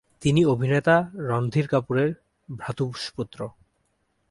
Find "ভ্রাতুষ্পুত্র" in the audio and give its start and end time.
2.49-3.39